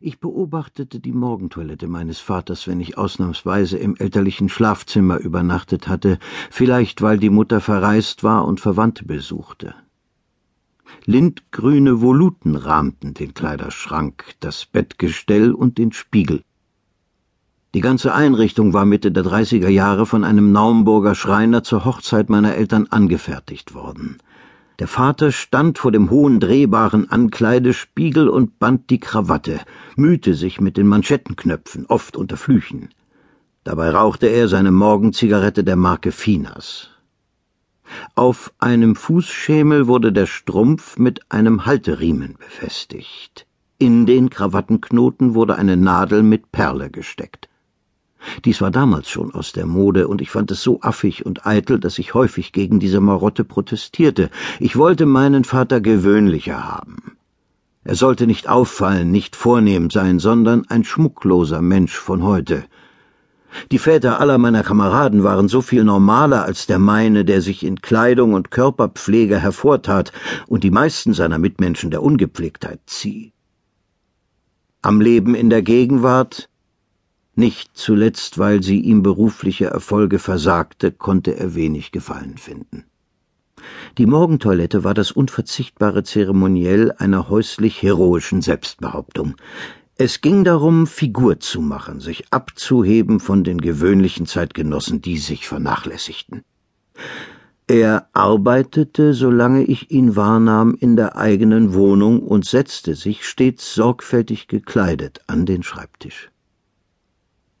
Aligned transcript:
Ich 0.00 0.20
beobachtete 0.20 1.00
die 1.00 1.12
Morgentoilette 1.12 1.88
meines 1.88 2.20
Vaters, 2.20 2.68
wenn 2.68 2.80
ich 2.80 2.96
ausnahmsweise 2.96 3.78
im 3.78 3.96
elterlichen 3.96 4.48
Schlafzimmer 4.48 5.18
übernachtet 5.18 5.88
hatte, 5.88 6.20
vielleicht 6.50 7.02
weil 7.02 7.18
die 7.18 7.30
Mutter 7.30 7.60
verreist 7.60 8.22
war 8.22 8.46
und 8.46 8.60
Verwandte 8.60 9.04
besuchte. 9.04 9.74
Lindgrüne 11.04 12.00
Voluten 12.00 12.54
rahmten 12.54 13.14
den 13.14 13.34
Kleiderschrank, 13.34 14.36
das 14.38 14.66
Bettgestell 14.66 15.52
und 15.52 15.78
den 15.78 15.90
Spiegel. 15.90 16.44
Die 17.74 17.80
ganze 17.80 18.14
Einrichtung 18.14 18.72
war 18.72 18.84
Mitte 18.84 19.10
der 19.10 19.24
30er 19.24 19.68
Jahre 19.68 20.06
von 20.06 20.22
einem 20.22 20.52
Naumburger 20.52 21.16
Schreiner 21.16 21.64
zur 21.64 21.84
Hochzeit 21.84 22.30
meiner 22.30 22.54
Eltern 22.54 22.86
angefertigt 22.90 23.74
worden. 23.74 24.18
Der 24.78 24.86
Vater 24.86 25.32
stand 25.32 25.78
vor 25.78 25.90
dem 25.90 26.08
hohen 26.08 26.38
drehbaren 26.38 27.10
Ankleidespiegel 27.10 28.28
und 28.28 28.60
band 28.60 28.90
die 28.90 29.00
Krawatte, 29.00 29.60
mühte 29.96 30.34
sich 30.34 30.60
mit 30.60 30.76
den 30.76 30.86
Manschettenknöpfen, 30.86 31.86
oft 31.86 32.16
unter 32.16 32.36
Flüchen. 32.36 32.90
Dabei 33.64 33.90
rauchte 33.90 34.28
er 34.28 34.46
seine 34.46 34.70
Morgenzigarette 34.70 35.64
der 35.64 35.74
Marke 35.74 36.12
Finas. 36.12 36.90
Auf 38.14 38.52
einem 38.58 38.94
Fußschemel 38.94 39.88
wurde 39.88 40.12
der 40.12 40.26
Strumpf 40.26 40.96
mit 40.96 41.32
einem 41.32 41.66
Halteriemen 41.66 42.36
befestigt. 42.38 43.46
In 43.78 44.06
den 44.06 44.30
Krawattenknoten 44.30 45.34
wurde 45.34 45.56
eine 45.56 45.76
Nadel 45.76 46.22
mit 46.22 46.52
Perle 46.52 46.90
gesteckt. 46.90 47.48
Dies 48.44 48.60
war 48.60 48.70
damals 48.70 49.08
schon 49.08 49.34
aus 49.34 49.52
der 49.52 49.66
Mode, 49.66 50.08
und 50.08 50.20
ich 50.20 50.30
fand 50.30 50.50
es 50.50 50.62
so 50.62 50.80
affig 50.82 51.24
und 51.24 51.46
eitel, 51.46 51.78
dass 51.78 51.98
ich 51.98 52.14
häufig 52.14 52.52
gegen 52.52 52.80
diese 52.80 53.00
Marotte 53.00 53.44
protestierte. 53.44 54.30
Ich 54.58 54.76
wollte 54.76 55.06
meinen 55.06 55.44
Vater 55.44 55.80
gewöhnlicher 55.80 56.66
haben. 56.66 57.16
Er 57.84 57.94
sollte 57.94 58.26
nicht 58.26 58.48
auffallen, 58.48 59.10
nicht 59.10 59.34
vornehm 59.34 59.90
sein, 59.90 60.18
sondern 60.18 60.66
ein 60.68 60.84
schmuckloser 60.84 61.62
Mensch 61.62 61.96
von 61.96 62.22
heute. 62.22 62.64
Die 63.72 63.78
Väter 63.78 64.20
aller 64.20 64.36
meiner 64.36 64.62
Kameraden 64.62 65.24
waren 65.24 65.48
so 65.48 65.62
viel 65.62 65.84
normaler 65.84 66.44
als 66.44 66.66
der 66.66 66.78
meine, 66.78 67.24
der 67.24 67.40
sich 67.40 67.64
in 67.64 67.80
Kleidung 67.80 68.34
und 68.34 68.50
Körperpflege 68.50 69.38
hervortat 69.38 70.12
und 70.46 70.64
die 70.64 70.70
meisten 70.70 71.14
seiner 71.14 71.38
Mitmenschen 71.38 71.90
der 71.90 72.02
Ungepflegtheit 72.02 72.80
zieh. 72.86 73.32
Am 74.82 75.00
Leben 75.00 75.34
in 75.34 75.48
der 75.48 75.62
Gegenwart 75.62 76.48
nicht 77.38 77.70
zuletzt, 77.74 78.38
weil 78.38 78.62
sie 78.62 78.80
ihm 78.80 79.02
berufliche 79.02 79.66
Erfolge 79.66 80.18
versagte, 80.18 80.92
konnte 80.92 81.36
er 81.36 81.54
wenig 81.54 81.92
Gefallen 81.92 82.36
finden. 82.36 82.84
Die 83.96 84.06
Morgentoilette 84.06 84.84
war 84.84 84.94
das 84.94 85.10
unverzichtbare 85.12 86.02
Zeremoniell 86.02 86.92
einer 86.98 87.28
häuslich 87.28 87.82
heroischen 87.82 88.42
Selbstbehauptung. 88.42 89.36
Es 89.96 90.20
ging 90.20 90.44
darum, 90.44 90.86
Figur 90.86 91.40
zu 91.40 91.60
machen, 91.60 92.00
sich 92.00 92.24
abzuheben 92.30 93.18
von 93.20 93.42
den 93.42 93.60
gewöhnlichen 93.60 94.26
Zeitgenossen, 94.26 95.02
die 95.02 95.18
sich 95.18 95.48
vernachlässigten. 95.48 96.42
Er 97.66 98.08
arbeitete, 98.14 99.12
solange 99.12 99.62
ich 99.64 99.90
ihn 99.90 100.16
wahrnahm, 100.16 100.74
in 100.78 100.96
der 100.96 101.16
eigenen 101.16 101.74
Wohnung 101.74 102.22
und 102.22 102.46
setzte 102.46 102.94
sich 102.94 103.26
stets 103.26 103.74
sorgfältig 103.74 104.48
gekleidet 104.48 105.20
an 105.26 105.44
den 105.44 105.62
Schreibtisch. 105.62 106.30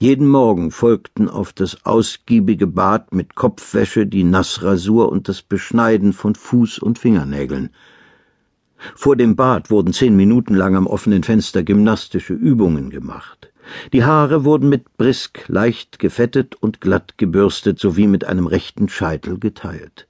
Jeden 0.00 0.26
Morgen 0.28 0.72
folgten 0.72 1.28
auf 1.28 1.52
das 1.52 1.86
ausgiebige 1.86 2.66
Bad 2.66 3.14
mit 3.14 3.36
Kopfwäsche 3.36 4.06
die 4.06 4.24
Nassrasur 4.24 5.10
und 5.10 5.28
das 5.28 5.40
Beschneiden 5.40 6.12
von 6.12 6.34
Fuß 6.34 6.80
und 6.80 6.98
Fingernägeln. 6.98 7.70
Vor 8.96 9.14
dem 9.14 9.36
Bad 9.36 9.70
wurden 9.70 9.92
zehn 9.92 10.16
Minuten 10.16 10.54
lang 10.56 10.74
am 10.74 10.88
offenen 10.88 11.22
Fenster 11.22 11.62
gymnastische 11.62 12.34
Übungen 12.34 12.90
gemacht. 12.90 13.52
Die 13.92 14.04
Haare 14.04 14.44
wurden 14.44 14.68
mit 14.68 14.96
Brisk 14.96 15.44
leicht 15.46 16.00
gefettet 16.00 16.56
und 16.56 16.80
glatt 16.80 17.16
gebürstet 17.16 17.78
sowie 17.78 18.08
mit 18.08 18.24
einem 18.24 18.48
rechten 18.48 18.88
Scheitel 18.88 19.38
geteilt. 19.38 20.08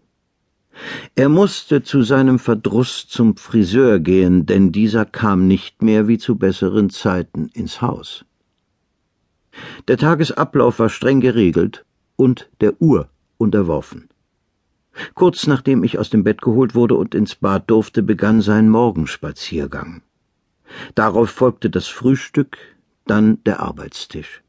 Er 1.15 1.29
musste 1.29 1.83
zu 1.83 2.03
seinem 2.03 2.39
Verdruss 2.39 3.07
zum 3.07 3.37
Friseur 3.37 4.01
gehen, 4.01 4.47
denn 4.47 4.73
dieser 4.73 5.05
kam 5.05 5.47
nicht 5.47 5.83
mehr 5.83 6.09
wie 6.09 6.19
zu 6.19 6.37
besseren 6.37 6.89
Zeiten 6.89 7.49
ins 7.53 7.81
Haus. 7.81 8.25
Der 9.89 9.97
Tagesablauf 9.97 10.79
war 10.79 10.89
streng 10.89 11.21
geregelt 11.21 11.85
und 12.17 12.49
der 12.61 12.81
Uhr 12.81 13.09
unterworfen. 13.39 14.09
Kurz 15.15 15.47
nachdem 15.47 15.83
ich 15.83 15.99
aus 15.99 16.11
dem 16.11 16.25
Bett 16.25 16.41
geholt 16.41 16.75
wurde 16.75 16.95
und 16.95 17.15
ins 17.15 17.35
Bad 17.35 17.69
durfte, 17.71 18.03
begann 18.03 18.41
sein 18.41 18.69
Morgenspaziergang. 18.69 20.03
Darauf 20.95 21.31
folgte 21.31 21.71
das 21.71 21.89
Frühstück, 21.89 22.59
dann 23.07 23.43
der 23.45 23.61
Arbeitstisch. 23.61 24.43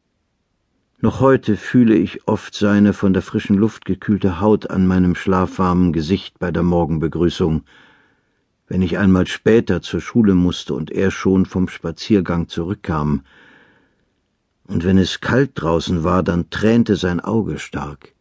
Noch 1.02 1.20
heute 1.20 1.58
fühle 1.58 1.96
ich 1.96 2.28
oft 2.28 2.56
seine 2.56 2.94
von 2.94 3.14
der 3.14 3.22
frischen 3.22 3.58
Luft 3.58 3.86
gekühlte 3.86 4.40
Haut 4.40 4.70
an 4.70 4.88
meinem 4.88 5.14
schlafwarmen 5.14 5.94
Gesicht 5.94 6.40
bei 6.40 6.52
der 6.52 6.64
Morgenbegrüßung. 6.64 7.64
Wenn 8.68 8.82
ich 8.82 8.98
einmal 8.98 9.28
später 9.28 9.82
zur 9.82 10.02
Schule 10.02 10.36
musste 10.36 10.74
und 10.74 10.90
er 10.90 11.12
schon 11.12 11.46
vom 11.46 11.68
Spaziergang 11.68 12.48
zurückkam, 12.48 13.24
und 14.68 14.84
wenn 14.84 14.98
es 14.98 15.22
kalt 15.22 15.52
draußen 15.56 16.04
war, 16.04 16.24
dann 16.24 16.50
tränte 16.50 16.96
sein 16.96 17.20
Auge 17.20 17.60
stark. 17.60 18.14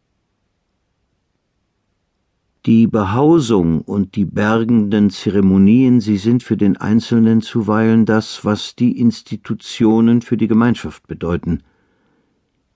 Die 2.65 2.87
Behausung 2.87 3.81
und 3.81 4.15
die 4.15 4.25
bergenden 4.25 5.11
Zeremonien, 5.11 6.01
sie 6.01 6.17
sind 6.17 6.41
für 6.41 6.57
den 6.57 6.77
Einzelnen 6.77 7.41
zuweilen 7.41 8.05
das, 8.05 8.43
was 8.43 8.75
die 8.75 8.99
Institutionen 8.99 10.23
für 10.23 10.35
die 10.35 10.47
Gemeinschaft 10.47 11.05
bedeuten. 11.05 11.61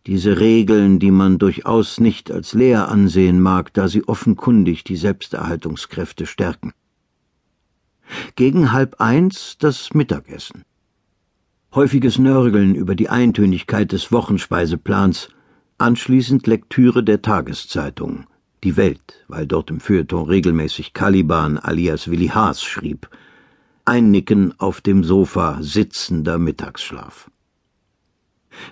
Diese 0.06 0.40
Regeln, 0.40 1.00
die 1.00 1.12
man 1.12 1.40
durchaus 1.40 2.00
nicht 2.00 2.31
als 2.31 2.53
leer 2.53 2.90
ansehen 2.90 3.41
mag, 3.41 3.74
da 3.74 3.88
sie 3.88 4.08
offenkundig 4.08 4.84
die 4.84 4.96
Selbsterhaltungskräfte 4.96 6.28
stärken. 6.28 6.72
Gegen 8.35 8.72
halb 8.72 9.02
eins 9.02 9.58
das 9.59 9.94
Mittagessen 9.94 10.63
häufiges 11.74 12.18
Nörgeln 12.18 12.74
über 12.74 12.96
die 12.96 13.09
Eintönigkeit 13.09 13.91
des 13.91 14.12
Wochenspeiseplans, 14.12 15.30
anschließend 15.78 16.47
Lektüre 16.47 17.03
der 17.03 17.22
Tageszeitung, 17.22 18.25
die 18.63 18.75
Welt, 18.75 19.24
weil 19.28 19.46
dort 19.46 19.69
im 19.69 19.79
Feuilleton 19.79 20.25
regelmäßig 20.25 20.94
Caliban 20.94 21.59
alias 21.59 22.09
Willi 22.09 22.28
Haas 22.28 22.63
schrieb, 22.63 23.08
Einnicken 23.85 24.59
auf 24.59 24.81
dem 24.81 25.03
Sofa, 25.03 25.59
sitzender 25.62 26.40
Mittagsschlaf. 26.40 27.29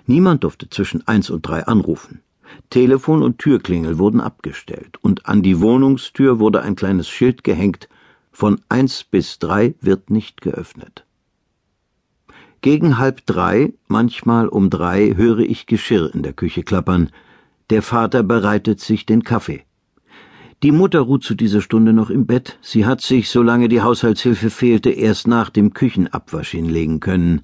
Niemand 0.06 0.42
durfte 0.42 0.68
zwischen 0.68 1.06
eins 1.06 1.30
und 1.30 1.42
drei 1.42 1.66
anrufen. 1.66 2.20
Telefon 2.68 3.22
und 3.22 3.38
Türklingel 3.38 3.98
wurden 3.98 4.20
abgestellt, 4.20 4.98
und 5.02 5.26
an 5.26 5.42
die 5.42 5.60
Wohnungstür 5.60 6.40
wurde 6.40 6.62
ein 6.62 6.76
kleines 6.76 7.08
Schild 7.08 7.44
gehängt, 7.44 7.88
von 8.32 8.60
eins 8.68 9.04
bis 9.04 9.38
drei 9.38 9.74
wird 9.80 10.10
nicht 10.10 10.40
geöffnet. 10.40 11.04
Gegen 12.60 12.98
halb 12.98 13.24
drei, 13.24 13.72
manchmal 13.86 14.48
um 14.48 14.68
drei, 14.68 15.14
höre 15.14 15.40
ich 15.40 15.66
Geschirr 15.66 16.12
in 16.12 16.22
der 16.22 16.32
Küche 16.32 16.64
klappern. 16.64 17.10
Der 17.70 17.82
Vater 17.82 18.22
bereitet 18.22 18.80
sich 18.80 19.06
den 19.06 19.22
Kaffee. 19.22 19.64
Die 20.64 20.72
Mutter 20.72 21.00
ruht 21.00 21.22
zu 21.22 21.36
dieser 21.36 21.60
Stunde 21.60 21.92
noch 21.92 22.10
im 22.10 22.26
Bett. 22.26 22.58
Sie 22.60 22.84
hat 22.84 23.00
sich, 23.00 23.30
solange 23.30 23.68
die 23.68 23.80
Haushaltshilfe 23.80 24.50
fehlte, 24.50 24.90
erst 24.90 25.28
nach 25.28 25.50
dem 25.50 25.72
Küchenabwasch 25.72 26.50
hinlegen 26.50 26.98
können. 26.98 27.42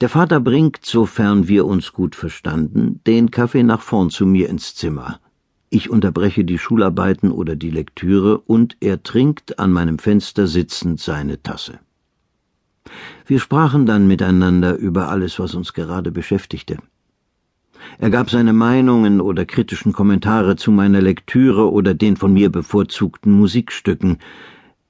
Der 0.00 0.08
Vater 0.08 0.40
bringt, 0.40 0.84
sofern 0.84 1.46
wir 1.46 1.64
uns 1.64 1.92
gut 1.92 2.16
verstanden, 2.16 3.00
den 3.06 3.30
Kaffee 3.30 3.62
nach 3.62 3.80
vorn 3.80 4.10
zu 4.10 4.26
mir 4.26 4.48
ins 4.48 4.74
Zimmer. 4.74 5.20
Ich 5.70 5.88
unterbreche 5.88 6.44
die 6.44 6.58
Schularbeiten 6.58 7.30
oder 7.30 7.54
die 7.54 7.70
Lektüre 7.70 8.38
und 8.38 8.76
er 8.80 9.04
trinkt 9.04 9.60
an 9.60 9.70
meinem 9.70 10.00
Fenster 10.00 10.48
sitzend 10.48 10.98
seine 10.98 11.42
Tasse. 11.44 11.78
Wir 13.26 13.40
sprachen 13.40 13.86
dann 13.86 14.06
miteinander 14.06 14.76
über 14.76 15.08
alles, 15.08 15.38
was 15.38 15.54
uns 15.54 15.72
gerade 15.72 16.12
beschäftigte. 16.12 16.78
Er 17.98 18.10
gab 18.10 18.30
seine 18.30 18.52
Meinungen 18.52 19.20
oder 19.20 19.44
kritischen 19.44 19.92
Kommentare 19.92 20.56
zu 20.56 20.70
meiner 20.70 21.00
Lektüre 21.00 21.70
oder 21.70 21.94
den 21.94 22.16
von 22.16 22.32
mir 22.32 22.50
bevorzugten 22.50 23.32
Musikstücken. 23.32 24.18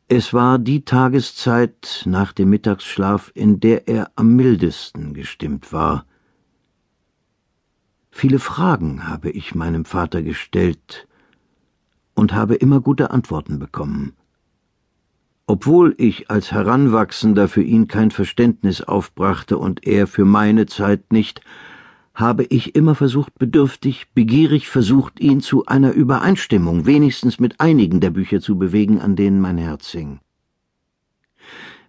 Es 0.09 0.33
war 0.33 0.59
die 0.59 0.85
Tageszeit 0.85 2.03
nach 2.07 2.33
dem 2.33 2.51
Mittagsschlaf, 2.51 3.33
in 3.35 3.61
der 3.61 3.89
er 3.89 4.11
am 4.17 4.37
mildesten 4.37 5.15
gestimmt 5.15 5.73
war. 5.73 6.07
Viele 8.11 8.39
Fragen 8.39 9.09
habe 9.09 9.31
ich 9.31 9.55
meinem 9.55 9.85
Vater 9.85 10.23
gestellt 10.23 11.09
und 12.15 12.33
habe 12.33 12.55
immer 12.55 12.81
gute 12.81 13.11
Antworten 13.11 13.59
bekommen. 13.59 14.13
Obwohl 15.47 15.95
ich 15.99 16.31
als 16.31 16.53
Heranwachsender 16.53 17.49
für 17.49 17.63
ihn 17.63 17.87
kein 17.87 18.11
Verständnis 18.11 18.81
aufbrachte 18.81 19.59
und 19.59 19.87
er 19.87 20.07
für 20.07 20.25
meine 20.25 20.67
Zeit 20.67 21.13
nicht, 21.13 21.43
habe 22.15 22.45
ich 22.45 22.75
immer 22.75 22.95
versucht, 22.95 23.39
bedürftig, 23.39 24.07
begierig 24.15 24.69
versucht, 24.69 25.21
ihn 25.21 25.41
zu 25.41 25.67
einer 25.67 25.93
Übereinstimmung 25.93 26.87
wenigstens 26.87 27.41
mit 27.41 27.61
einigen 27.61 28.01
der 28.01 28.11
Bücher 28.11 28.41
zu 28.41 28.57
bewegen, 28.57 29.01
an 29.01 29.17
denen 29.17 29.41
mein 29.41 29.59
Herz 29.59 29.91
hing. 29.91 30.21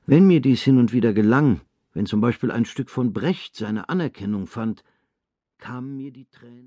Wenn 0.06 0.28
mir 0.28 0.42
dies 0.42 0.62
hin 0.62 0.78
und 0.78 0.92
wieder 0.94 1.14
gelang, 1.14 1.62
Wenn 1.96 2.06
zum 2.06 2.20
Beispiel 2.20 2.52
ein 2.52 2.66
Stück 2.66 2.90
von 2.90 3.14
Brecht 3.14 3.56
seine 3.56 3.88
Anerkennung 3.88 4.48
fand, 4.48 4.84
kamen 5.60 5.96
mir 5.96 6.12
die 6.12 6.26
Tränen 6.26 6.64